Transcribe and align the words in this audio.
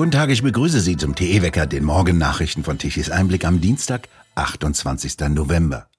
Guten 0.00 0.12
Tag, 0.12 0.30
ich 0.30 0.42
begrüße 0.42 0.80
Sie 0.80 0.96
zum 0.96 1.14
TE-Wecker, 1.14 1.66
den 1.66 1.84
Morgennachrichten 1.84 2.64
von 2.64 2.78
Tichys 2.78 3.10
Einblick 3.10 3.44
am 3.44 3.60
Dienstag, 3.60 4.08
28. 4.34 5.28
November. 5.28 5.90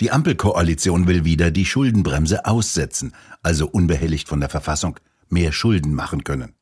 Die 0.00 0.10
Ampelkoalition 0.10 1.06
will 1.06 1.22
wieder 1.22 1.50
die 1.50 1.66
Schuldenbremse 1.66 2.46
aussetzen, 2.46 3.12
also 3.42 3.68
unbehelligt 3.68 4.26
von 4.26 4.40
der 4.40 4.48
Verfassung 4.48 4.98
mehr 5.28 5.52
Schulden 5.52 5.92
machen 5.92 6.24
können. 6.24 6.54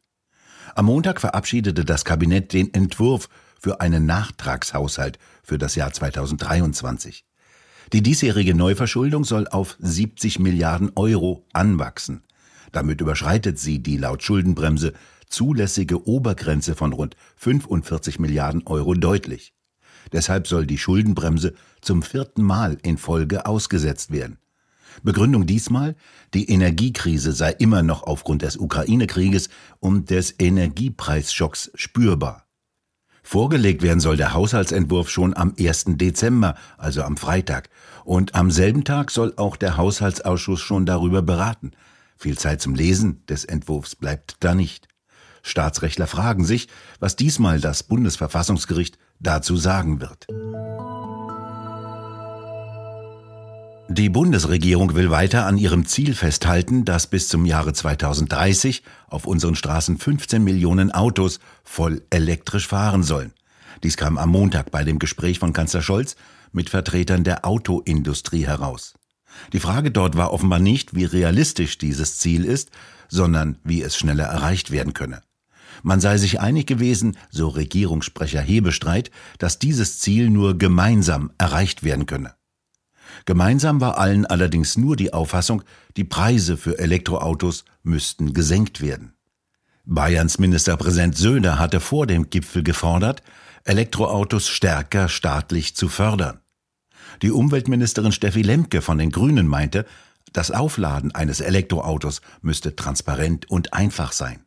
Am 0.75 0.87
Montag 0.87 1.21
verabschiedete 1.21 1.85
das 1.85 2.05
Kabinett 2.05 2.53
den 2.53 2.75
Entwurf 2.75 3.29
für 3.61 3.81
einen 3.81 4.05
Nachtragshaushalt 4.05 5.21
für 5.45 5.59
das 5.59 5.77
Jahr 5.77 5.93
2023. 5.93 7.25
Die 7.93 8.03
diesjährige 8.03 8.57
Neuverschuldung 8.57 9.23
soll 9.23 9.47
auf 9.47 9.77
70 9.79 10.41
Milliarden 10.41 10.91
Euro 10.97 11.47
anwachsen. 11.53 12.25
Damit 12.73 13.01
überschreitet 13.01 13.61
sie 13.61 13.79
die 13.79 13.97
laut 13.97 14.25
Schuldenbremse 14.25 14.93
zulässige 15.27 16.07
Obergrenze 16.07 16.75
von 16.75 16.93
rund 16.93 17.17
45 17.37 18.19
Milliarden 18.19 18.67
Euro 18.67 18.95
deutlich. 18.95 19.55
Deshalb 20.13 20.47
soll 20.47 20.67
die 20.67 20.79
Schuldenbremse 20.79 21.55
zum 21.81 22.03
vierten 22.03 22.43
Mal 22.43 22.79
in 22.83 22.99
Folge 22.99 23.47
ausgesetzt 23.47 24.13
werden. 24.13 24.39
Begründung 25.03 25.47
diesmal, 25.47 25.95
die 26.33 26.49
Energiekrise 26.51 27.33
sei 27.33 27.51
immer 27.53 27.83
noch 27.83 28.03
aufgrund 28.03 28.43
des 28.43 28.57
Ukraine-Krieges 28.57 29.51
und 29.81 30.11
des 30.11 30.35
Energiepreisschocks 30.39 31.71
spürbar. 31.75 32.47
Vorgelegt 33.23 33.83
werden 33.83 34.01
soll 34.01 34.17
der 34.17 34.35
Haushaltsentwurf 34.35 35.11
schon 35.11 35.37
am 35.37 35.55
1. 35.59 35.87
Dezember, 35.97 36.55
also 36.79 37.03
am 37.03 37.17
Freitag, 37.17 37.69
und 38.05 38.37
am 38.37 38.53
selben 38.53 38.85
Tag 38.85 39.11
soll 39.11 39.35
auch 39.37 39.57
der 39.57 39.77
Haushaltsausschuss 39.77 40.61
schon 40.61 40.87
darüber 40.87 41.23
beraten. 41.23 41.73
Viel 42.17 42.39
Zeit 42.39 42.63
zum 42.63 42.77
Lesen 42.77 43.27
des 43.27 43.45
Entwurfs 43.45 43.97
bleibt 43.97 44.37
da 44.41 44.55
nicht. 44.55 44.87
Staatsrechtler 45.47 46.07
fragen 46.07 46.45
sich, 46.45 46.69
was 46.99 47.17
diesmal 47.17 47.61
das 47.61 47.83
Bundesverfassungsgericht 47.83 48.99
dazu 49.21 49.57
sagen 49.57 50.01
wird. 50.01 50.27
Die 53.89 54.09
Bundesregierung 54.09 54.97
will 54.97 55.11
weiter 55.11 55.47
an 55.47 55.57
ihrem 55.57 55.87
Ziel 55.87 56.15
festhalten, 56.15 56.85
dass 56.85 57.07
bis 57.07 57.29
zum 57.29 57.47
Jahre 57.47 57.73
2030 57.73 58.83
auf 59.07 59.27
unseren 59.27 59.55
Straßen 59.55 59.99
15 59.99 60.43
Millionen 60.43 60.91
Autos 60.91 61.39
voll 61.63 62.03
elektrisch 62.11 62.67
fahren 62.67 63.05
sollen. 63.05 63.33
Dies 63.85 63.97
kam 63.97 64.19
am 64.19 64.31
Montag 64.31 64.73
bei 64.73 64.83
dem 64.83 64.99
Gespräch 64.99 65.39
von 65.39 65.53
Kanzler 65.53 65.83
Scholz 65.83 66.17
mit 66.51 66.71
Vertretern 66.71 67.23
der 67.23 67.45
Autoindustrie 67.45 68.45
heraus. 68.45 68.95
Die 69.53 69.61
Frage 69.61 69.93
dort 69.93 70.17
war 70.17 70.33
offenbar 70.33 70.59
nicht, 70.59 70.95
wie 70.95 71.05
realistisch 71.05 71.79
dieses 71.79 72.19
Ziel 72.19 72.45
ist, 72.45 72.71
sondern 73.09 73.59
wie 73.63 73.83
es 73.83 73.97
schneller 73.97 74.25
erreicht 74.25 74.73
werden 74.73 74.95
könne. 74.95 75.21
Man 75.83 76.01
sei 76.01 76.19
sich 76.19 76.41
einig 76.41 76.67
gewesen, 76.67 77.17
so 77.31 77.49
Regierungssprecher 77.49 78.41
Hebestreit, 78.41 79.11
dass 79.39 79.59
dieses 79.59 80.01
Ziel 80.01 80.31
nur 80.31 80.59
gemeinsam 80.59 81.31
erreicht 81.39 81.83
werden 81.83 82.07
könne. 82.07 82.35
Gemeinsam 83.25 83.81
war 83.81 83.99
allen 83.99 84.27
allerdings 84.27 84.77
nur 84.77 84.97
die 84.97 85.13
Auffassung, 85.13 85.63
die 85.97 86.05
Preise 86.05 86.57
für 86.57 86.79
Elektroautos 86.79 87.65
müssten 87.83 88.33
gesenkt 88.33 88.81
werden. 88.81 89.13
Bayerns 89.85 90.39
Ministerpräsident 90.39 91.17
Söder 91.17 91.59
hatte 91.59 91.81
vor 91.81 92.07
dem 92.07 92.31
Gipfel 92.31 92.63
gefordert, 92.63 93.23
Elektroautos 93.65 94.49
stärker 94.49 95.09
staatlich 95.09 95.77
zu 95.77 95.89
fördern. 95.89 96.41
Die 97.23 97.31
Umweltministerin 97.31 98.13
Steffi 98.13 98.43
Lemke 98.43 98.83
von 98.83 98.99
den 98.99 99.11
Grünen 99.11 99.47
meinte, 99.47 99.87
das 100.33 100.51
Aufladen 100.51 101.15
eines 101.15 101.41
Elektroautos 101.41 102.21
müsste 102.43 102.77
transparent 102.77 103.49
und 103.51 103.73
einfach 103.73 104.13
sein. 104.13 104.46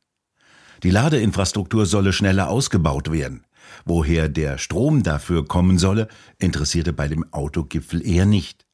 Die 0.84 0.92
Ladeinfrastruktur 0.92 1.86
solle 1.86 2.14
schneller 2.14 2.50
ausgebaut 2.50 3.12
werden. 3.12 3.46
Woher 3.86 4.30
der 4.30 4.58
Strom 4.58 5.04
dafür 5.04 5.46
kommen 5.46 5.78
solle, 5.78 6.08
interessierte 6.38 6.94
bei 6.94 7.08
dem 7.08 7.32
Autogipfel 7.34 8.06
eher 8.06 8.26
nicht. 8.26 8.66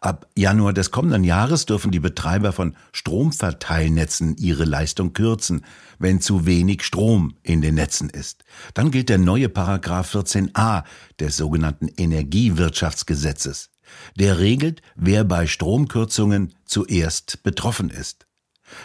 Ab 0.00 0.28
Januar 0.36 0.74
des 0.74 0.90
kommenden 0.90 1.24
Jahres 1.24 1.64
dürfen 1.64 1.90
die 1.90 2.00
Betreiber 2.00 2.52
von 2.52 2.76
Stromverteilnetzen 2.92 4.36
ihre 4.36 4.64
Leistung 4.64 5.14
kürzen, 5.14 5.64
wenn 5.98 6.20
zu 6.20 6.44
wenig 6.44 6.82
Strom 6.82 7.36
in 7.42 7.62
den 7.62 7.76
Netzen 7.76 8.10
ist. 8.10 8.44
Dann 8.74 8.90
gilt 8.90 9.08
der 9.08 9.18
neue 9.18 9.48
Paragraph 9.48 10.14
14a 10.14 10.84
des 11.18 11.38
sogenannten 11.38 11.88
Energiewirtschaftsgesetzes. 11.88 13.70
Der 14.18 14.38
regelt, 14.38 14.82
wer 14.94 15.24
bei 15.24 15.46
Stromkürzungen 15.46 16.54
zuerst 16.66 17.42
betroffen 17.42 17.88
ist. 17.88 18.26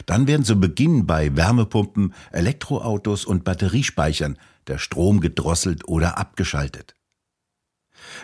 Dann 0.05 0.27
werden 0.27 0.43
zu 0.43 0.59
Beginn 0.59 1.05
bei 1.05 1.35
Wärmepumpen, 1.35 2.13
Elektroautos 2.31 3.25
und 3.25 3.43
Batteriespeichern 3.43 4.37
der 4.67 4.77
Strom 4.77 5.19
gedrosselt 5.19 5.87
oder 5.87 6.17
abgeschaltet. 6.17 6.95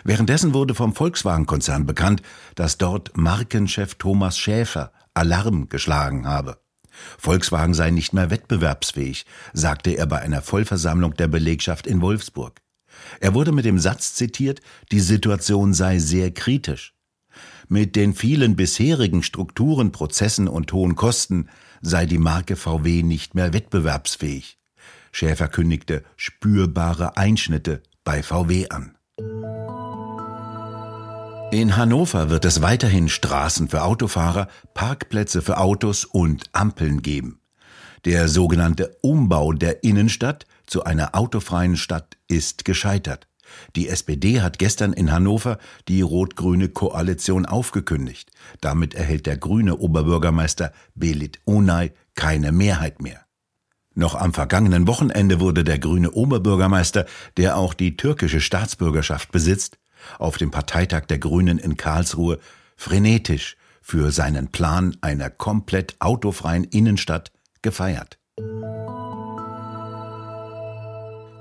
Währenddessen 0.04 0.54
wurde 0.54 0.74
vom 0.74 0.94
Volkswagen-Konzern 0.94 1.86
bekannt, 1.86 2.22
dass 2.54 2.78
dort 2.78 3.16
Markenchef 3.16 3.96
Thomas 3.96 4.38
Schäfer 4.38 4.92
Alarm 5.14 5.68
geschlagen 5.68 6.26
habe. 6.26 6.58
Volkswagen 7.18 7.74
sei 7.74 7.90
nicht 7.90 8.12
mehr 8.14 8.30
wettbewerbsfähig, 8.30 9.26
sagte 9.52 9.90
er 9.90 10.06
bei 10.06 10.20
einer 10.20 10.42
Vollversammlung 10.42 11.14
der 11.14 11.28
Belegschaft 11.28 11.86
in 11.86 12.00
Wolfsburg. 12.00 12.60
Er 13.20 13.34
wurde 13.34 13.52
mit 13.52 13.66
dem 13.66 13.78
Satz 13.78 14.14
zitiert, 14.14 14.60
die 14.92 15.00
Situation 15.00 15.74
sei 15.74 15.98
sehr 15.98 16.30
kritisch. 16.32 16.95
Mit 17.68 17.96
den 17.96 18.14
vielen 18.14 18.56
bisherigen 18.56 19.22
Strukturen, 19.22 19.92
Prozessen 19.92 20.48
und 20.48 20.72
hohen 20.72 20.96
Kosten 20.96 21.48
sei 21.82 22.06
die 22.06 22.18
Marke 22.18 22.56
VW 22.56 23.02
nicht 23.02 23.34
mehr 23.34 23.52
wettbewerbsfähig. 23.52 24.58
Schäfer 25.12 25.48
kündigte 25.48 26.04
spürbare 26.16 27.16
Einschnitte 27.16 27.82
bei 28.04 28.22
VW 28.22 28.68
an. 28.68 28.96
In 31.52 31.76
Hannover 31.76 32.28
wird 32.28 32.44
es 32.44 32.60
weiterhin 32.60 33.08
Straßen 33.08 33.68
für 33.68 33.84
Autofahrer, 33.84 34.48
Parkplätze 34.74 35.42
für 35.42 35.58
Autos 35.58 36.04
und 36.04 36.44
Ampeln 36.52 37.02
geben. 37.02 37.40
Der 38.04 38.28
sogenannte 38.28 38.96
Umbau 39.00 39.52
der 39.52 39.82
Innenstadt 39.82 40.46
zu 40.66 40.84
einer 40.84 41.14
autofreien 41.14 41.76
Stadt 41.76 42.16
ist 42.28 42.64
gescheitert. 42.64 43.26
Die 43.74 43.88
SPD 43.88 44.40
hat 44.40 44.58
gestern 44.58 44.92
in 44.92 45.12
Hannover 45.12 45.58
die 45.88 46.02
rot-grüne 46.02 46.68
Koalition 46.68 47.46
aufgekündigt. 47.46 48.30
Damit 48.60 48.94
erhält 48.94 49.26
der 49.26 49.36
grüne 49.36 49.76
Oberbürgermeister 49.76 50.72
Belit 50.94 51.40
Onay 51.44 51.92
keine 52.14 52.52
Mehrheit 52.52 53.00
mehr. 53.00 53.26
Noch 53.94 54.14
am 54.14 54.34
vergangenen 54.34 54.86
Wochenende 54.86 55.40
wurde 55.40 55.64
der 55.64 55.78
grüne 55.78 56.10
Oberbürgermeister, 56.10 57.06
der 57.38 57.56
auch 57.56 57.72
die 57.72 57.96
türkische 57.96 58.40
Staatsbürgerschaft 58.40 59.32
besitzt, 59.32 59.78
auf 60.18 60.36
dem 60.36 60.50
Parteitag 60.50 61.06
der 61.06 61.18
Grünen 61.18 61.58
in 61.58 61.76
Karlsruhe 61.76 62.38
frenetisch 62.76 63.56
für 63.80 64.10
seinen 64.10 64.48
Plan 64.48 64.96
einer 65.00 65.30
komplett 65.30 65.96
autofreien 66.00 66.64
Innenstadt 66.64 67.32
gefeiert. 67.62 68.18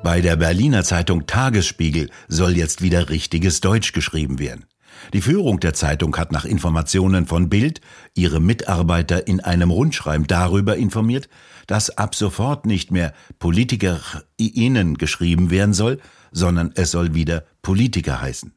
Bei 0.06 0.22
der 0.22 0.36
Berliner 0.36 0.84
Zeitung 0.84 1.26
Tagesspiegel 1.26 2.12
soll 2.28 2.56
jetzt 2.56 2.84
wieder 2.84 3.10
richtiges 3.10 3.60
Deutsch 3.60 3.92
geschrieben 3.92 4.38
werden. 4.38 4.66
Die 5.14 5.22
Führung 5.22 5.60
der 5.60 5.74
Zeitung 5.74 6.16
hat 6.18 6.32
nach 6.32 6.46
Informationen 6.46 7.26
von 7.26 7.50
Bild 7.50 7.82
ihre 8.14 8.40
Mitarbeiter 8.40 9.28
in 9.28 9.40
einem 9.40 9.72
Rundschreiben 9.72 10.28
darüber 10.28 10.78
informiert, 10.78 11.28
dass 11.66 11.90
ab 11.90 12.14
sofort 12.14 12.68
nicht 12.68 12.92
mehr 12.92 13.16
PolitikerInnen 13.40 15.00
geschrieben 15.00 15.50
werden 15.50 15.74
soll, 15.74 16.00
sondern 16.32 16.72
es 16.76 16.92
soll 16.92 17.16
wieder 17.16 17.44
Politiker 17.64 18.22
heißen. 18.22 18.54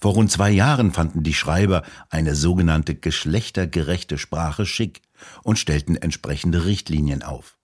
Vor 0.00 0.14
rund 0.14 0.32
zwei 0.32 0.50
Jahren 0.50 0.90
fanden 0.90 1.22
die 1.22 1.34
Schreiber 1.34 1.84
eine 2.10 2.34
sogenannte 2.34 2.96
geschlechtergerechte 2.96 4.18
Sprache 4.18 4.66
schick 4.66 5.02
und 5.44 5.56
stellten 5.56 5.94
entsprechende 5.94 6.64
Richtlinien 6.64 7.22
auf. 7.22 7.56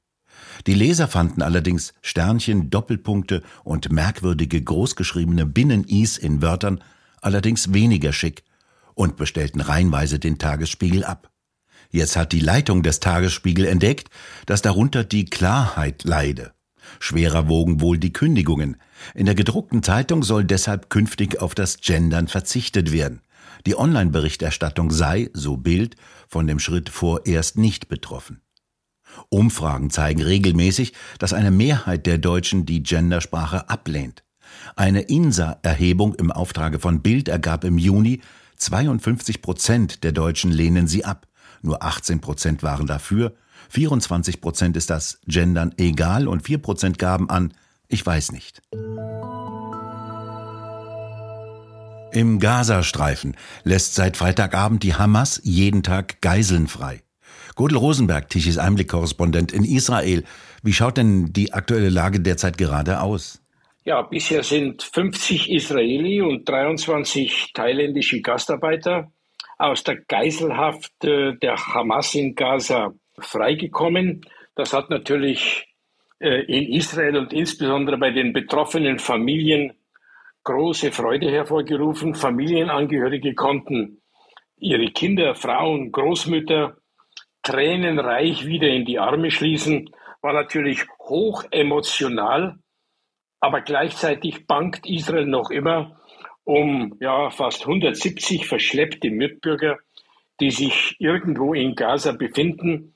Die 0.67 0.75
Leser 0.75 1.09
fanden 1.09 1.43
allerdings 1.43 1.93
Sternchen, 2.03 2.71
Doppelpunkte 2.71 3.43
und 3.65 3.91
merkwürdige 3.91 4.63
großgeschriebene 4.63 5.47
Binnen-Is 5.47 6.19
in 6.19 6.43
Wörtern 6.43 6.83
allerdings 7.21 7.73
weniger 7.73 8.13
schick 8.13 8.45
und 8.95 9.17
bestellten 9.17 9.61
reihenweise 9.61 10.19
den 10.19 10.39
Tagesspiegel 10.39 11.05
ab. 11.05 11.31
Jetzt 11.91 12.17
hat 12.17 12.33
die 12.33 12.41
Leitung 12.41 12.83
des 12.83 13.01
Tagesspiegel 13.01 13.67
entdeckt, 13.67 14.11
dass 14.47 14.63
darunter 14.63 15.05
die 15.05 15.25
Klarheit 15.25 16.05
leide. 16.05 16.53
Schwerer 16.99 17.49
wogen 17.49 17.81
wohl 17.81 17.99
die 17.99 18.13
Kündigungen. 18.13 18.77
In 19.15 19.27
der 19.27 19.35
gedruckten 19.35 19.83
Zeitung 19.83 20.23
soll 20.23 20.45
deshalb 20.45 20.91
künftig 20.91 21.41
auf 21.41 21.55
das 21.55 21.81
Gendern 21.81 22.29
verzichtet 22.29 22.93
werden. 22.93 23.21
Die 23.67 23.77
Online-Berichterstattung 23.77 24.91
sei, 24.91 25.31
so 25.35 25.57
Bild, 25.57 25.97
von 26.29 26.47
dem 26.47 26.59
Schritt 26.59 26.89
vorerst 26.89 27.59
nicht 27.59 27.89
betroffen. 27.89 28.41
Umfragen 29.29 29.91
zeigen 29.91 30.23
regelmäßig, 30.23 30.93
dass 31.19 31.33
eine 31.33 31.51
Mehrheit 31.51 32.07
der 32.07 32.19
Deutschen 32.19 32.67
die 32.67 32.83
Gendersprache 32.83 33.69
ablehnt. 33.69 34.25
Eine 34.77 35.03
INSA-Erhebung 35.03 36.15
im 36.15 36.31
Auftrage 36.31 36.79
von 36.79 37.03
Bild 37.03 37.29
ergab 37.29 37.65
im 37.65 37.79
Juni, 37.79 38.21
52 38.57 39.43
Prozent 39.43 40.05
der 40.05 40.13
Deutschen 40.13 40.51
lehnen 40.51 40.87
sie 40.87 41.05
ab, 41.05 41.27
nur 41.63 41.83
18 41.83 42.21
Prozent 42.21 42.63
waren 42.63 42.87
dafür 42.87 43.35
24 43.69 44.41
Prozent 44.41 44.77
ist 44.77 44.91
das 44.91 45.21
Gendern 45.27 45.75
egal 45.77 46.27
und 46.27 46.43
4 46.43 46.59
Prozent 46.59 46.99
gaben 46.99 47.31
an, 47.31 47.55
ich 47.89 48.05
weiß 48.05 48.33
nicht. 48.33 48.63
Im 52.13 52.41
Gazastreifen 52.41 53.37
lässt 53.63 53.95
seit 53.95 54.17
Freitagabend 54.17 54.83
die 54.83 54.95
Hamas 54.95 55.41
jeden 55.45 55.85
Tag 55.85 56.21
Geiseln 56.21 56.67
frei. 56.67 57.03
Gudel 57.61 57.77
Rosenberg, 57.77 58.31
Tichys 58.31 58.57
Einblick-Korrespondent 58.57 59.53
in 59.53 59.65
Israel. 59.65 60.25
Wie 60.63 60.73
schaut 60.73 60.97
denn 60.97 61.31
die 61.35 61.53
aktuelle 61.53 61.91
Lage 61.91 62.19
derzeit 62.19 62.57
gerade 62.57 63.03
aus? 63.03 63.43
Ja, 63.85 64.01
bisher 64.01 64.43
sind 64.43 64.83
50 64.83 65.51
Israeli 65.51 66.23
und 66.23 66.49
23 66.49 67.53
thailändische 67.53 68.23
Gastarbeiter 68.23 69.13
aus 69.59 69.85
der 69.85 69.97
Geiselhaft 69.97 70.91
der 71.03 71.57
Hamas 71.75 72.15
in 72.15 72.35
Gaza 72.35 72.95
freigekommen. 73.19 74.23
Das 74.55 74.73
hat 74.73 74.89
natürlich 74.89 75.67
äh, 76.19 76.43
in 76.47 76.73
Israel 76.73 77.19
und 77.19 77.35
insbesondere 77.35 77.99
bei 77.99 78.11
den 78.11 78.33
betroffenen 78.33 78.99
Familien 78.99 79.75
große 80.45 80.93
Freude 80.93 81.31
hervorgerufen. 81.31 82.15
Familienangehörige 82.15 83.35
konnten 83.35 84.01
ihre 84.57 84.87
Kinder, 84.93 85.35
Frauen, 85.35 85.93
Großmütter 85.93 86.80
tränenreich 87.43 88.47
wieder 88.47 88.69
in 88.69 88.85
die 88.85 88.99
Arme 88.99 89.31
schließen, 89.31 89.91
war 90.21 90.33
natürlich 90.33 90.87
hoch 90.99 91.45
emotional, 91.51 92.59
aber 93.41 93.63
gleichzeitig 93.63 94.47
bangt 94.47 94.87
Israel 94.87 95.27
noch 95.27 95.51
immer 95.51 96.01
um 96.45 96.97
ja, 97.01 97.31
fast 97.31 97.67
170 97.67 98.47
verschleppte 98.47 99.11
Mitbürger, 99.11 99.79
die 100.41 100.51
sich 100.51 100.97
irgendwo 100.99 101.55
in 101.55 101.75
Gaza 101.75 102.13
befinden 102.13 102.95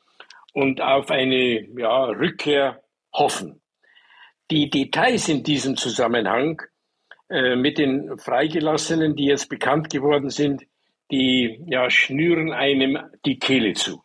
und 0.53 0.81
auf 0.81 1.11
eine 1.11 1.67
ja, 1.79 2.05
Rückkehr 2.05 2.83
hoffen. 3.13 3.61
Die 4.51 4.71
Details 4.71 5.29
in 5.29 5.43
diesem 5.43 5.77
Zusammenhang 5.77 6.63
äh, 7.29 7.57
mit 7.57 7.79
den 7.79 8.19
Freigelassenen, 8.19 9.17
die 9.17 9.27
jetzt 9.27 9.49
bekannt 9.49 9.91
geworden 9.91 10.31
sind, 10.31 10.65
die 11.11 11.65
ja, 11.67 11.91
schnüren 11.91 12.53
einem 12.53 12.99
die 13.25 13.39
Kehle 13.39 13.75
zu. 13.75 14.04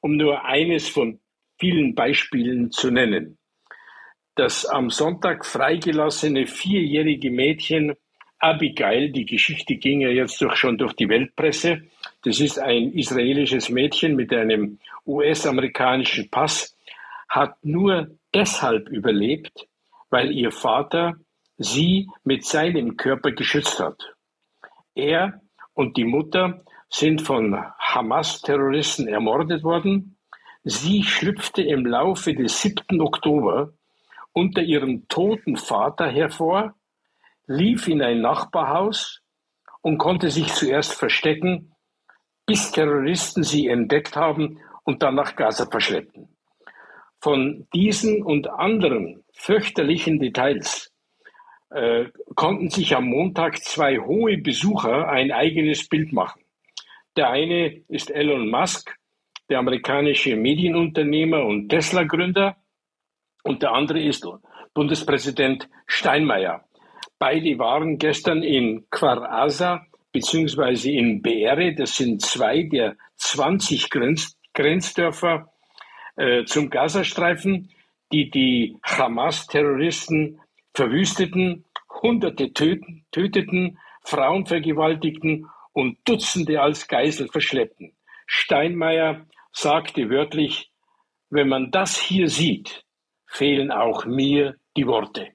Um 0.00 0.16
nur 0.16 0.44
eines 0.44 0.88
von 0.88 1.20
vielen 1.58 1.94
Beispielen 1.94 2.70
zu 2.70 2.90
nennen. 2.90 3.38
Das 4.34 4.64
am 4.64 4.90
Sonntag 4.90 5.44
freigelassene 5.44 6.46
vierjährige 6.46 7.30
Mädchen 7.30 7.94
Abigail, 8.38 9.12
die 9.12 9.26
Geschichte 9.26 9.76
ging 9.76 10.00
ja 10.00 10.08
jetzt 10.08 10.40
durch, 10.40 10.56
schon 10.56 10.78
durch 10.78 10.94
die 10.94 11.10
Weltpresse. 11.10 11.82
Das 12.22 12.40
ist 12.40 12.58
ein 12.58 12.92
israelisches 12.92 13.68
Mädchen 13.68 14.16
mit 14.16 14.32
einem 14.32 14.78
US-amerikanischen 15.06 16.30
Pass, 16.30 16.74
hat 17.28 17.62
nur 17.62 18.16
deshalb 18.34 18.88
überlebt, 18.88 19.68
weil 20.08 20.32
ihr 20.32 20.50
Vater 20.50 21.16
sie 21.58 22.08
mit 22.24 22.46
seinem 22.46 22.96
Körper 22.96 23.32
geschützt 23.32 23.78
hat. 23.78 24.14
Er 24.94 25.42
und 25.74 25.98
die 25.98 26.04
Mutter 26.04 26.64
sind 26.90 27.22
von 27.22 27.56
Hamas-Terroristen 27.78 29.08
ermordet 29.08 29.62
worden. 29.62 30.18
Sie 30.64 31.04
schlüpfte 31.04 31.62
im 31.62 31.86
Laufe 31.86 32.34
des 32.34 32.60
7. 32.60 33.00
Oktober 33.00 33.72
unter 34.32 34.62
ihrem 34.62 35.08
toten 35.08 35.56
Vater 35.56 36.08
hervor, 36.08 36.74
lief 37.46 37.88
in 37.88 38.02
ein 38.02 38.20
Nachbarhaus 38.20 39.22
und 39.80 39.98
konnte 39.98 40.30
sich 40.30 40.52
zuerst 40.52 40.94
verstecken, 40.94 41.72
bis 42.46 42.72
Terroristen 42.72 43.42
sie 43.42 43.68
entdeckt 43.68 44.16
haben 44.16 44.60
und 44.84 45.02
dann 45.02 45.14
nach 45.14 45.36
Gaza 45.36 45.66
verschleppten. 45.66 46.36
Von 47.20 47.66
diesen 47.74 48.22
und 48.22 48.48
anderen 48.48 49.24
fürchterlichen 49.32 50.18
Details 50.18 50.92
äh, 51.70 52.06
konnten 52.34 52.70
sich 52.70 52.96
am 52.96 53.04
Montag 53.04 53.62
zwei 53.62 53.98
hohe 53.98 54.38
Besucher 54.38 55.08
ein 55.08 55.30
eigenes 55.30 55.88
Bild 55.88 56.12
machen. 56.12 56.42
Der 57.16 57.30
eine 57.30 57.82
ist 57.88 58.10
Elon 58.10 58.48
Musk, 58.48 58.96
der 59.48 59.58
amerikanische 59.58 60.36
Medienunternehmer 60.36 61.44
und 61.44 61.68
Tesla-Gründer, 61.68 62.56
und 63.42 63.62
der 63.62 63.72
andere 63.72 64.00
ist 64.00 64.26
Bundespräsident 64.74 65.68
Steinmeier. 65.86 66.64
Beide 67.18 67.58
waren 67.58 67.98
gestern 67.98 68.42
in 68.42 68.86
Aza 68.90 69.86
beziehungsweise 70.12 70.90
in 70.90 71.22
Beere, 71.22 71.74
das 71.74 71.96
sind 71.96 72.22
zwei 72.22 72.64
der 72.64 72.96
20 73.16 73.90
Grenz 73.90 74.36
Grenzdörfer 74.52 75.52
äh, 76.16 76.44
zum 76.44 76.70
Gazastreifen, 76.70 77.70
die 78.12 78.30
die 78.30 78.76
Hamas-Terroristen 78.82 80.40
verwüsteten, 80.74 81.64
Hunderte 82.02 82.52
töten, 82.52 83.04
töteten, 83.12 83.78
Frauen 84.02 84.46
vergewaltigten 84.46 85.46
und 85.80 85.98
Dutzende 86.04 86.60
als 86.60 86.88
Geisel 86.88 87.28
verschleppten. 87.28 87.92
Steinmeier 88.26 89.26
sagte 89.52 90.10
wörtlich, 90.10 90.70
wenn 91.30 91.48
man 91.48 91.70
das 91.70 91.98
hier 91.98 92.28
sieht, 92.28 92.84
fehlen 93.26 93.72
auch 93.72 94.04
mir 94.04 94.56
die 94.76 94.86
Worte. 94.86 95.28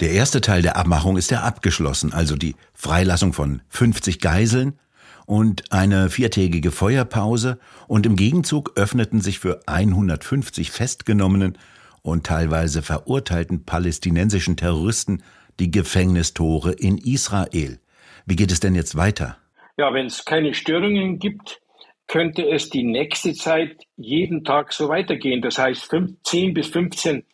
Der 0.00 0.10
erste 0.10 0.40
Teil 0.40 0.62
der 0.62 0.76
Abmachung 0.76 1.16
ist 1.16 1.30
ja 1.30 1.42
abgeschlossen, 1.42 2.12
also 2.12 2.36
die 2.36 2.56
Freilassung 2.74 3.32
von 3.32 3.62
50 3.68 4.20
Geiseln 4.20 4.78
und 5.26 5.72
eine 5.72 6.10
viertägige 6.10 6.72
Feuerpause 6.72 7.58
und 7.86 8.04
im 8.04 8.16
Gegenzug 8.16 8.72
öffneten 8.76 9.20
sich 9.20 9.38
für 9.38 9.60
150 9.66 10.70
festgenommenen 10.70 11.56
und 12.02 12.26
teilweise 12.26 12.82
verurteilten 12.82 13.64
palästinensischen 13.64 14.56
Terroristen 14.56 15.22
die 15.60 15.70
Gefängnistore 15.70 16.72
in 16.72 16.98
Israel. 16.98 17.80
Wie 18.28 18.36
geht 18.36 18.52
es 18.52 18.60
denn 18.60 18.74
jetzt 18.74 18.94
weiter? 18.94 19.38
Ja, 19.78 19.94
wenn 19.94 20.04
es 20.04 20.22
keine 20.22 20.52
Störungen 20.52 21.18
gibt, 21.18 21.62
könnte 22.06 22.46
es 22.46 22.68
die 22.68 22.84
nächste 22.84 23.32
Zeit 23.32 23.86
jeden 23.96 24.44
Tag 24.44 24.74
so 24.74 24.90
weitergehen. 24.90 25.40
Das 25.40 25.56
heißt, 25.56 25.90
10 26.24 26.52
bis 26.52 26.66
15 26.66 27.24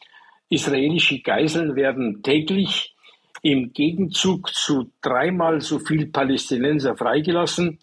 israelische 0.50 1.20
Geiseln 1.20 1.74
werden 1.74 2.22
täglich 2.22 2.94
im 3.42 3.72
Gegenzug 3.72 4.54
zu 4.54 4.92
dreimal 5.02 5.60
so 5.60 5.80
viel 5.80 6.06
Palästinenser 6.06 6.96
freigelassen 6.96 7.80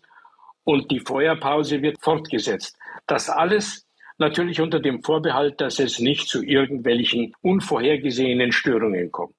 und 0.64 0.90
die 0.90 1.02
Feuerpause 1.02 1.82
wird 1.82 2.02
fortgesetzt. 2.02 2.78
Das 3.08 3.30
alles 3.30 3.86
natürlich 4.20 4.62
unter 4.62 4.80
dem 4.80 5.04
Vorbehalt, 5.04 5.60
dass 5.60 5.80
es 5.80 6.00
nicht 6.00 6.30
zu 6.30 6.42
irgendwelchen 6.42 7.34
unvorhergesehenen 7.42 8.54
Störungen 8.54 9.12
kommt. 9.12 9.36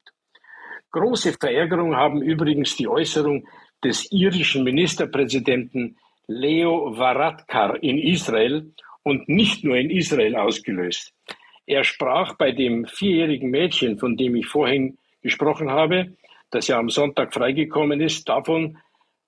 Große 0.90 1.32
Verärgerung 1.40 1.96
haben 1.96 2.20
übrigens 2.20 2.76
die 2.76 2.87
Äußerung 2.87 3.49
des 3.84 4.10
irischen 4.12 4.64
Ministerpräsidenten 4.64 5.96
Leo 6.26 6.96
Varadkar 6.96 7.82
in 7.82 7.98
Israel 7.98 8.72
und 9.02 9.28
nicht 9.28 9.64
nur 9.64 9.76
in 9.76 9.90
Israel 9.90 10.36
ausgelöst. 10.36 11.12
Er 11.66 11.84
sprach 11.84 12.36
bei 12.36 12.52
dem 12.52 12.86
vierjährigen 12.86 13.50
Mädchen, 13.50 13.98
von 13.98 14.16
dem 14.16 14.36
ich 14.36 14.46
vorhin 14.46 14.98
gesprochen 15.22 15.70
habe, 15.70 16.16
das 16.50 16.68
ja 16.68 16.78
am 16.78 16.90
Sonntag 16.90 17.32
freigekommen 17.32 18.00
ist, 18.00 18.28
davon, 18.28 18.78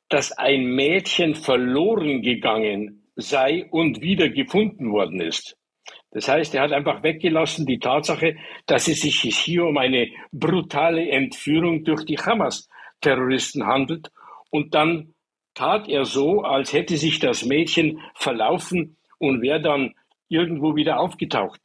dass 0.09 0.33
ein 0.33 0.67
Mädchen 0.67 1.35
verloren 1.35 2.23
gegangen 2.23 3.05
sei 3.17 3.67
und 3.71 4.01
wieder 4.01 4.29
gefunden 4.29 4.93
worden 4.93 5.21
ist. 5.21 5.57
Das 6.11 6.29
heißt, 6.29 6.55
er 6.55 6.63
hat 6.63 6.73
einfach 6.73 7.03
weggelassen 7.03 7.67
die 7.67 7.79
Tatsache, 7.79 8.37
dass 8.67 8.89
es 8.89 9.01
sich 9.01 9.21
hier 9.21 9.65
um 9.65 9.77
eine 9.79 10.09
brutale 10.33 11.09
Entführung 11.11 11.85
durch 11.85 12.05
die 12.05 12.19
Hamas-Terroristen 12.19 13.67
handelt. 13.67 14.11
Und 14.55 14.73
dann 14.73 15.15
tat 15.55 15.89
er 15.89 16.05
so, 16.05 16.43
als 16.43 16.73
hätte 16.73 16.97
sich 16.97 17.19
das 17.19 17.45
Mädchen 17.45 18.01
verlaufen 18.15 18.97
und 19.19 19.43
wäre 19.43 19.61
dann 19.61 19.97
irgendwo 20.29 20.77
wieder 20.77 21.01
aufgetaucht. 21.01 21.61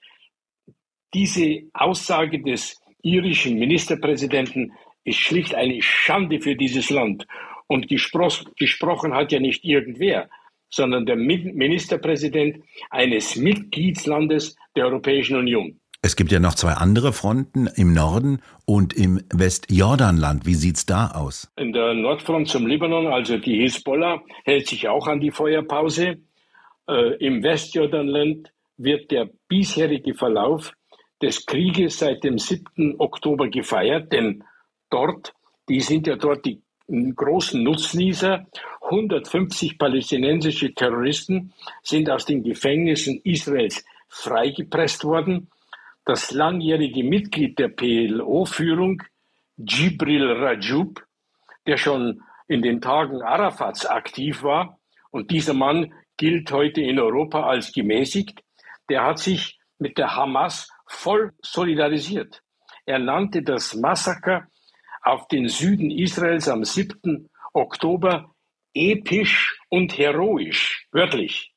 Diese 1.13 1.69
Aussage 1.71 2.41
des 2.41 2.81
irischen 3.03 3.59
Ministerpräsidenten 3.59 4.73
ist 5.03 5.19
schlicht 5.19 5.53
eine 5.53 5.79
Schande 5.83 6.41
für 6.41 6.55
dieses 6.55 6.89
Land. 6.89 7.27
Und 7.67 7.89
gespro 7.89 8.27
gesprochen 8.57 9.13
hat 9.13 9.31
ja 9.31 9.39
nicht 9.39 9.63
irgendwer, 9.65 10.27
sondern 10.71 11.05
der 11.05 11.15
Ministerpräsident 11.15 12.63
eines 12.89 13.35
Mitgliedslandes 13.35 14.55
der 14.75 14.87
Europäischen 14.87 15.37
Union. 15.37 15.79
Es 16.01 16.15
gibt 16.15 16.31
ja 16.31 16.39
noch 16.39 16.55
zwei 16.55 16.73
andere 16.73 17.11
Fronten 17.11 17.67
im 17.75 17.93
Norden 17.93 18.41
und 18.65 18.93
im 18.93 19.21
Westjordanland. 19.33 20.45
Wie 20.45 20.53
sieht's 20.53 20.85
da 20.85 21.11
aus? 21.11 21.51
In 21.57 21.73
der 21.73 21.93
Nordfront 21.93 22.47
zum 22.47 22.67
Libanon, 22.67 23.07
also 23.07 23.37
die 23.37 23.59
Hisbollah, 23.59 24.21
hält 24.45 24.67
sich 24.67 24.87
auch 24.87 25.07
an 25.07 25.19
die 25.19 25.31
Feuerpause. 25.31 26.19
Äh, 26.87 27.15
Im 27.17 27.43
Westjordanland 27.43 28.53
wird 28.77 29.11
der 29.11 29.29
bisherige 29.49 30.13
Verlauf 30.13 30.71
des 31.21 31.45
Krieges 31.45 31.99
seit 31.99 32.23
dem 32.23 32.37
7. 32.37 32.95
Oktober 32.97 33.49
gefeiert, 33.49 34.13
denn 34.13 34.45
dort, 34.89 35.33
die 35.67 35.81
sind 35.81 36.07
ja 36.07 36.15
dort 36.15 36.45
die 36.45 36.61
großen 36.87 37.61
Nutznießer. 37.61 38.47
150 38.83 39.77
palästinensische 39.77 40.73
Terroristen 40.73 41.53
sind 41.83 42.09
aus 42.09 42.25
den 42.25 42.41
Gefängnissen 42.41 43.19
Israels 43.25 43.83
freigepresst 44.07 45.03
worden. 45.03 45.49
Das 46.05 46.31
langjährige 46.31 47.03
Mitglied 47.03 47.59
der 47.59 47.69
PLO-Führung, 47.69 49.03
Jibril 49.57 50.31
Rajoub, 50.31 51.03
der 51.67 51.77
schon 51.77 52.21
in 52.47 52.61
den 52.61 52.81
Tagen 52.81 53.21
Arafats 53.21 53.85
aktiv 53.85 54.43
war, 54.43 54.79
und 55.11 55.31
dieser 55.31 55.53
Mann 55.53 55.93
gilt 56.17 56.51
heute 56.51 56.81
in 56.81 56.99
Europa 56.99 57.43
als 57.43 57.71
gemäßigt, 57.71 58.43
der 58.89 59.03
hat 59.05 59.19
sich 59.19 59.59
mit 59.77 59.97
der 59.97 60.15
Hamas 60.15 60.69
voll 60.85 61.31
solidarisiert. 61.41 62.41
Er 62.85 62.99
nannte 62.99 63.43
das 63.43 63.75
Massaker 63.75 64.47
auf 65.01 65.27
den 65.27 65.47
Süden 65.47 65.91
Israels 65.91 66.47
am 66.47 66.63
7. 66.63 67.29
Oktober 67.53 68.33
episch 68.73 69.59
und 69.69 69.97
heroisch, 69.97 70.87
wörtlich. 70.91 71.53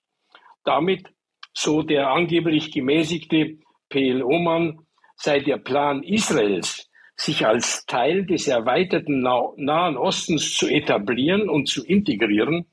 Damit, 0.65 1.09
so 1.53 1.83
der 1.83 2.11
angeblich 2.11 2.73
gemäßigte 2.73 3.59
PLO-Mann, 3.93 4.81
sei 5.17 5.41
der 5.41 5.59
Plan 5.59 6.03
Israels, 6.03 6.89
sich 7.15 7.47
als 7.47 7.85
Teil 7.87 8.25
des 8.25 8.49
erweiterten 8.49 9.21
Nahen 9.21 9.97
Ostens 9.97 10.55
zu 10.55 10.67
etablieren 10.67 11.49
und 11.49 11.69
zu 11.69 11.85
integrieren, 11.85 12.65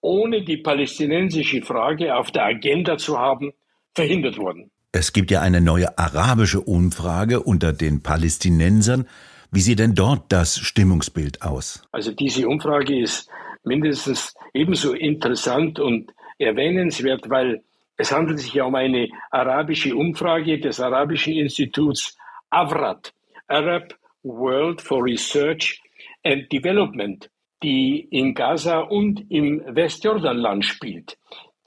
ohne 0.00 0.44
die 0.44 0.58
palästinensische 0.58 1.62
Frage 1.62 2.16
auf 2.16 2.30
der 2.30 2.44
Agenda 2.44 2.96
zu 2.96 3.18
haben, 3.18 3.52
verhindert 3.94 4.38
worden. 4.38 4.70
Es 4.92 5.12
gibt 5.12 5.32
ja 5.32 5.40
eine 5.40 5.60
neue 5.60 5.98
arabische 5.98 6.60
Umfrage 6.60 7.40
unter 7.40 7.72
den 7.72 8.02
Palästinensern. 8.02 9.08
Wie 9.50 9.60
sieht 9.60 9.80
denn 9.80 9.94
dort 9.94 10.30
das 10.30 10.58
Stimmungsbild 10.58 11.42
aus? 11.42 11.82
Also 11.90 12.12
diese 12.12 12.46
Umfrage 12.46 13.00
ist 13.00 13.28
mindestens 13.64 14.34
ebenso 14.52 14.92
interessant 14.92 15.80
und 15.80 16.12
erwähnenswert, 16.38 17.28
weil 17.28 17.62
es 17.96 18.12
handelt 18.12 18.40
sich 18.40 18.54
ja 18.54 18.64
um 18.64 18.74
eine 18.74 19.08
arabische 19.30 19.94
Umfrage 19.94 20.58
des 20.58 20.80
arabischen 20.80 21.34
Instituts 21.34 22.16
AVRAT, 22.50 23.12
Arab 23.46 23.94
World 24.22 24.80
for 24.80 25.04
Research 25.04 25.80
and 26.24 26.50
Development, 26.50 27.30
die 27.62 28.00
in 28.10 28.34
Gaza 28.34 28.80
und 28.80 29.30
im 29.30 29.62
Westjordanland 29.66 30.64
spielt. 30.64 31.18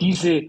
Diese 0.01 0.47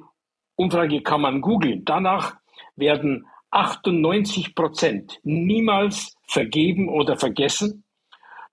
Umfrage 0.57 1.03
kann 1.03 1.21
man 1.21 1.41
googeln. 1.41 1.85
Danach 1.85 2.37
werden 2.77 3.27
98 3.51 4.55
Prozent 4.55 5.21
niemals 5.23 6.17
vergeben 6.27 6.89
oder 6.89 7.17
vergessen. 7.17 7.85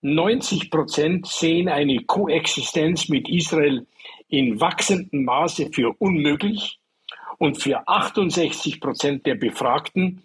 90 0.02 0.70
Prozent 0.70 1.26
sehen 1.26 1.68
eine 1.68 2.04
Koexistenz 2.06 3.10
mit 3.10 3.28
Israel 3.28 3.88
in 4.28 4.62
wachsendem 4.62 5.26
Maße 5.26 5.72
für 5.72 5.96
unmöglich 5.98 6.80
und 7.38 7.62
für 7.62 7.88
68 7.88 8.80
Prozent 8.80 9.26
der 9.26 9.36
Befragten 9.36 10.24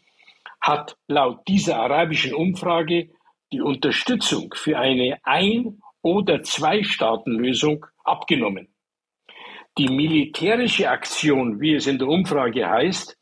hat 0.60 0.96
laut 1.08 1.46
dieser 1.48 1.76
arabischen 1.80 2.34
Umfrage 2.34 3.10
die 3.52 3.60
Unterstützung 3.60 4.54
für 4.54 4.78
eine 4.78 5.18
Ein- 5.24 5.80
oder 6.02 6.42
Zwei-Staaten-Lösung 6.42 7.86
abgenommen. 8.04 8.68
Die 9.78 9.88
militärische 9.88 10.90
Aktion, 10.90 11.60
wie 11.60 11.74
es 11.74 11.86
in 11.86 11.98
der 11.98 12.08
Umfrage 12.08 12.68
heißt, 12.68 13.16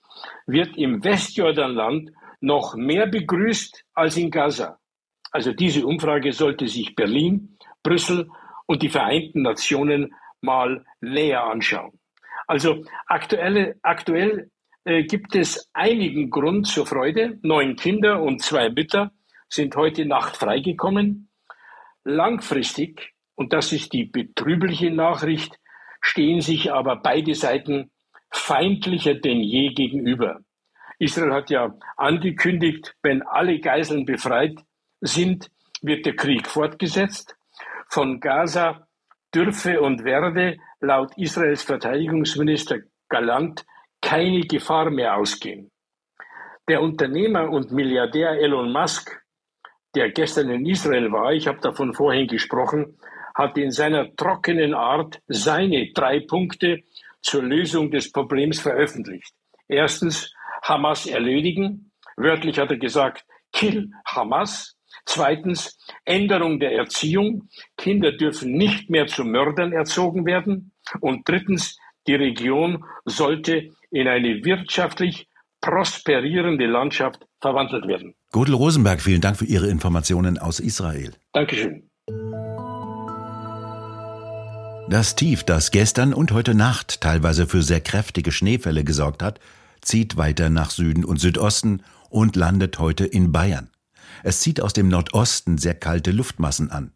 wird 0.47 0.76
im 0.76 1.04
Westjordanland 1.04 2.11
noch 2.40 2.75
mehr 2.75 3.07
begrüßt 3.07 3.85
als 3.95 4.16
in 4.16 4.30
Gaza. 4.30 4.78
Also 5.30 5.52
diese 5.52 5.87
Umfrage 5.87 6.33
sollte 6.33 6.66
sich 6.66 6.95
Berlin, 6.95 7.59
Brüssel 7.83 8.30
und 8.66 8.83
die 8.83 8.88
Vereinten 8.88 9.42
Nationen 9.42 10.14
mal 10.40 10.85
näher 11.00 11.45
anschauen. 11.45 11.98
Also 12.49 12.83
aktuelle, 13.07 13.76
aktuell 13.83 14.50
äh, 14.85 15.05
gibt 15.05 15.37
es 15.37 15.69
einigen 15.75 16.31
Grund 16.31 16.67
zur 16.67 16.87
Freude. 16.87 17.38
Neun 17.43 17.76
Kinder 17.76 18.23
und 18.23 18.43
zwei 18.43 18.71
Mütter 18.71 19.12
sind 19.49 19.76
heute 19.76 20.07
Nacht 20.07 20.38
freigekommen. 20.38 21.31
Langfristig, 22.05 23.12
und 23.35 23.52
das 23.52 23.73
ist 23.73 23.93
die 23.93 24.07
betrübliche 24.07 24.90
Nachricht, 24.90 25.59
stehen 26.00 26.40
sich 26.40 26.73
aber 26.73 26.97
beide 26.97 27.35
Seiten 27.35 27.90
feindlicher 28.31 29.14
denn 29.14 29.40
je 29.40 29.75
gegenüber. 29.75 30.40
Israel 30.99 31.35
hat 31.35 31.50
ja 31.50 31.75
angekündigt, 31.99 32.95
wenn 33.02 33.23
alle 33.23 33.61
Geiseln 33.61 34.07
befreit 34.07 34.59
sind, 35.02 35.50
wird 35.83 36.07
der 36.07 36.17
Krieg 36.17 36.47
fortgesetzt. 36.47 37.37
Von 37.88 38.21
Gaza 38.21 38.88
dürfe 39.35 39.83
und 39.83 40.05
werde 40.05 40.57
laut 40.80 41.16
Israels 41.16 41.62
Verteidigungsminister 41.62 42.80
Galant 43.08 43.64
keine 44.00 44.40
Gefahr 44.42 44.90
mehr 44.90 45.16
ausgehen. 45.16 45.70
Der 46.68 46.82
Unternehmer 46.82 47.50
und 47.50 47.73
Milliardär 47.73 48.32
Elon 48.32 48.70
Musk, 48.73 49.23
der 49.94 50.11
gestern 50.11 50.50
in 50.50 50.66
Israel 50.66 51.11
war, 51.11 51.32
ich 51.32 51.49
habe 51.49 51.61
davon 51.61 51.94
vorhin 51.94 52.26
gesprochen, 52.26 52.99
hat 53.35 53.56
in 53.56 53.70
seiner 53.70 54.14
trockenen 54.16 54.75
Art 54.75 55.20
seine 55.28 55.92
drei 55.92 56.20
Punkte 56.20 56.82
zur 57.23 57.42
Lösung 57.42 57.90
des 57.90 58.12
Problems 58.12 58.61
veröffentlicht. 58.61 59.32
Erstens 59.68 60.35
Hamas 60.62 61.06
erledigen. 61.06 61.92
Wörtlich 62.16 62.58
hat 62.58 62.70
er 62.70 62.78
gesagt, 62.78 63.25
kill 63.52 63.90
Hamas. 64.04 64.76
Zweitens 65.09 65.79
Änderung 66.05 66.61
der 66.61 66.73
Erziehung. 66.73 67.49
Kinder 67.79 68.12
dürfen 68.12 68.53
nicht 68.53 68.91
mehr 68.91 69.07
zu 69.07 69.25
Mördern 69.25 69.73
erzogen 69.73 70.27
werden. 70.27 70.73
Und 71.00 71.27
drittens, 71.27 71.79
die 72.07 72.15
Region 72.15 72.85
sollte 73.07 73.71
in 73.91 74.07
eine 74.07 74.45
wirtschaftlich 74.45 75.27
prosperierende 75.62 76.67
Landschaft 76.67 77.27
verwandelt 77.41 77.88
werden. 77.88 78.15
Gudel 78.33 78.55
Rosenberg, 78.55 79.00
vielen 79.00 79.23
Dank 79.23 79.38
für 79.38 79.47
Ihre 79.47 79.69
Informationen 79.69 80.37
aus 80.37 80.61
Israel. 80.61 81.15
Dankeschön. 81.33 81.88
Das 84.91 85.17
Tief, 85.17 85.43
das 85.43 85.71
gestern 85.71 86.12
und 86.12 86.33
heute 86.33 86.55
Nacht 86.55 87.00
teilweise 87.00 87.47
für 87.47 87.62
sehr 87.62 87.81
kräftige 87.81 88.31
Schneefälle 88.31 88.85
gesorgt 88.85 89.23
hat, 89.23 89.41
zieht 89.81 90.19
weiter 90.19 90.50
nach 90.50 90.71
Süden 90.71 91.07
und 91.07 91.19
Südosten 91.19 91.83
und 92.11 92.37
landet 92.37 92.79
heute 92.79 93.07
in 93.07 93.33
Bayern. 93.33 93.71
Es 94.22 94.40
zieht 94.40 94.60
aus 94.60 94.72
dem 94.72 94.88
Nordosten 94.88 95.58
sehr 95.58 95.75
kalte 95.75 96.10
Luftmassen 96.10 96.70
an. 96.70 96.92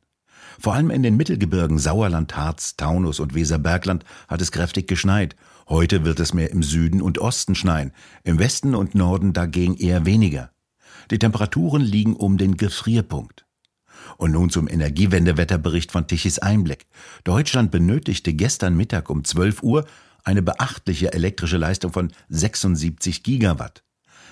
Vor 0.58 0.74
allem 0.74 0.90
in 0.90 1.02
den 1.02 1.16
Mittelgebirgen 1.16 1.78
Sauerland, 1.78 2.36
Harz, 2.36 2.76
Taunus 2.76 3.20
und 3.20 3.34
Weserbergland 3.34 4.04
hat 4.28 4.40
es 4.42 4.52
kräftig 4.52 4.86
geschneit. 4.86 5.36
Heute 5.68 6.04
wird 6.04 6.20
es 6.20 6.34
mehr 6.34 6.50
im 6.50 6.62
Süden 6.62 7.00
und 7.00 7.18
Osten 7.18 7.54
schneien, 7.54 7.92
im 8.24 8.38
Westen 8.38 8.74
und 8.74 8.94
Norden 8.94 9.32
dagegen 9.32 9.76
eher 9.76 10.04
weniger. 10.06 10.50
Die 11.10 11.18
Temperaturen 11.18 11.82
liegen 11.82 12.14
um 12.14 12.38
den 12.38 12.56
Gefrierpunkt. 12.56 13.46
Und 14.18 14.32
nun 14.32 14.50
zum 14.50 14.68
Energiewendewetterbericht 14.68 15.92
von 15.92 16.06
Tichys 16.06 16.38
Einblick. 16.38 16.86
Deutschland 17.24 17.70
benötigte 17.70 18.34
gestern 18.34 18.76
Mittag 18.76 19.10
um 19.10 19.24
12 19.24 19.62
Uhr 19.62 19.86
eine 20.24 20.42
beachtliche 20.42 21.12
elektrische 21.12 21.56
Leistung 21.56 21.92
von 21.92 22.12
76 22.28 23.22
Gigawatt. 23.22 23.82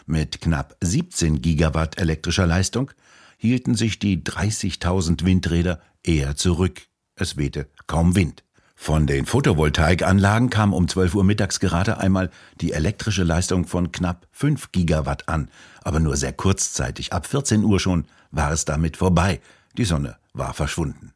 Mit 0.07 0.41
knapp 0.41 0.77
17 0.81 1.43
Gigawatt 1.43 1.99
elektrischer 1.99 2.47
Leistung 2.47 2.91
hielten 3.37 3.75
sich 3.75 3.99
die 3.99 4.23
30.000 4.23 5.25
Windräder 5.25 5.81
eher 6.03 6.37
zurück. 6.37 6.83
Es 7.15 7.37
wehte 7.37 7.69
kaum 7.87 8.15
Wind. 8.15 8.45
Von 8.83 9.07
den 9.07 9.27
Photovoltaikanlagen 9.27 10.49
kam 10.49 10.73
um 10.73 10.89
12 10.89 11.15
Uhr 11.15 11.25
mittags 11.25 11.61
gerade 11.61 11.99
einmal 11.99 12.31
die 12.63 12.73
elektrische 12.73 13.25
Leistung 13.25 13.67
von 13.67 13.93
knapp 13.93 14.27
5 14.33 14.73
Gigawatt 14.73 15.29
an, 15.29 15.51
aber 15.83 16.01
nur 16.01 16.17
sehr 16.17 16.33
kurzzeitig. 16.33 17.13
Ab 17.13 17.27
14 17.27 17.63
Uhr 17.63 17.79
schon 17.79 18.07
war 18.31 18.53
es 18.53 18.65
damit 18.65 18.97
vorbei. 18.97 19.41
Die 19.77 19.85
Sonne 19.85 20.17
war 20.33 20.55
verschwunden. 20.55 21.13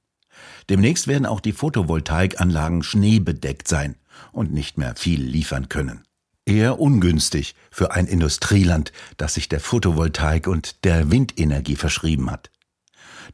Demnächst 0.68 1.08
werden 1.08 1.26
auch 1.26 1.40
die 1.40 1.52
Photovoltaikanlagen 1.52 2.82
schneebedeckt 2.82 3.66
sein 3.66 3.96
und 4.32 4.52
nicht 4.52 4.76
mehr 4.76 4.94
viel 4.96 5.22
liefern 5.22 5.70
können. 5.70 6.04
Eher 6.46 6.78
ungünstig 6.78 7.54
für 7.70 7.92
ein 7.92 8.06
Industrieland, 8.06 8.92
das 9.16 9.34
sich 9.34 9.48
der 9.48 9.60
Photovoltaik 9.60 10.46
und 10.46 10.84
der 10.84 11.10
Windenergie 11.10 11.76
verschrieben 11.76 12.30
hat. 12.30 12.50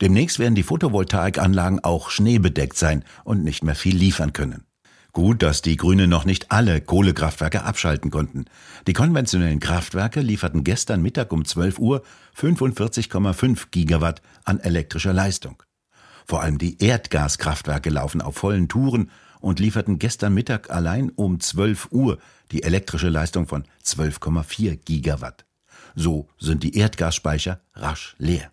Demnächst 0.01 0.39
werden 0.39 0.55
die 0.55 0.63
Photovoltaikanlagen 0.63 1.83
auch 1.83 2.11
schneebedeckt 2.11 2.77
sein 2.77 3.05
und 3.25 3.43
nicht 3.43 3.65
mehr 3.65 3.75
viel 3.75 3.97
liefern 3.97 4.33
können. 4.33 4.65
Gut, 5.13 5.43
dass 5.43 5.61
die 5.61 5.77
Grünen 5.77 6.09
noch 6.09 6.25
nicht 6.25 6.53
alle 6.53 6.81
Kohlekraftwerke 6.81 7.65
abschalten 7.65 8.13
konnten. 8.13 8.45
Die 8.87 8.93
konventionellen 8.93 9.59
Kraftwerke 9.59 10.21
lieferten 10.21 10.63
gestern 10.63 11.03
Mittag 11.03 11.33
um 11.33 11.45
12 11.45 11.81
Uhr 11.81 12.05
45,5 12.39 13.67
Gigawatt 13.73 14.23
an 14.45 14.61
elektrischer 14.61 15.13
Leistung. 15.13 15.61
Vor 16.27 16.43
allem 16.43 16.59
die 16.59 16.81
Erdgaskraftwerke 16.81 17.91
laufen 17.91 18.23
auf 18.23 18.37
vollen 18.37 18.69
Touren 18.69 19.11
und 19.41 19.61
lieferten 19.61 19.99
gestern 19.99 20.35
Mittag 20.35 20.71
allein 20.71 21.11
um 21.11 21.41
12 21.41 21.89
Uhr 21.91 22.19
die 22.53 22.63
elektrische 22.63 23.09
Leistung 23.09 23.47
von 23.47 23.65
12,4 23.85 24.77
Gigawatt. 24.77 25.45
So 25.95 26.29
sind 26.39 26.63
die 26.63 26.77
Erdgasspeicher 26.77 27.61
rasch 27.75 28.15
leer. 28.19 28.51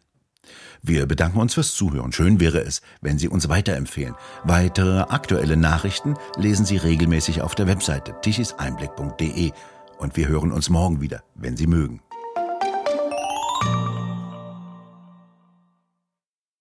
Wir 0.82 1.06
bedanken 1.06 1.40
uns 1.40 1.56
fürs 1.56 1.74
Zuhören. 1.74 2.14
Schön 2.14 2.40
wäre 2.40 2.62
es, 2.62 2.82
wenn 3.02 3.18
Sie 3.18 3.28
uns 3.28 3.50
weiterempfehlen. 3.50 4.16
Weitere 4.44 5.02
aktuelle 5.02 5.58
Nachrichten 5.58 6.16
lesen 6.38 6.66
Sie 6.66 6.78
regelmäßig 6.78 7.42
auf 7.42 7.56
der 7.56 7.68
Webseite 7.68 8.16
tichiseinblick.de 8.22 9.52
und 9.98 10.16
wir 10.16 10.28
hören 10.28 10.52
uns 10.52 10.70
morgen 10.70 11.02
wieder, 11.02 11.24
wenn 11.36 11.58
Sie 11.58 11.68
mögen. 11.68 12.02